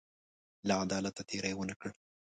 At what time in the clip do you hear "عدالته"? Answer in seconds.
0.83-1.21